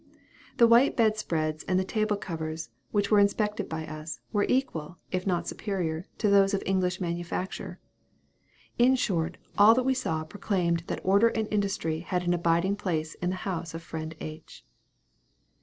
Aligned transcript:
The 0.57 0.65
white 0.65 0.97
bed 0.97 1.15
spreads 1.15 1.63
and 1.65 1.77
the 1.79 1.83
table 1.83 2.17
covers, 2.17 2.71
which 2.89 3.11
were 3.11 3.19
inspected 3.19 3.69
by 3.69 3.85
us, 3.85 4.19
were 4.33 4.47
equal, 4.49 4.97
if 5.11 5.27
not 5.27 5.47
superior, 5.47 6.07
to 6.17 6.27
those 6.27 6.55
of 6.55 6.63
English 6.65 6.99
manufacture; 6.99 7.79
in 8.79 8.95
short, 8.95 9.37
all 9.59 9.75
that 9.75 9.85
we 9.85 9.93
saw 9.93 10.23
proclaimed 10.23 10.85
that 10.87 11.01
order 11.05 11.27
and 11.27 11.47
industry 11.51 11.99
had 11.99 12.23
an 12.23 12.33
abiding 12.33 12.77
place 12.77 13.13
in 13.21 13.29
the 13.29 13.35
house 13.45 13.75
of 13.75 13.83
friend 13.83 14.15
H. 14.19 14.65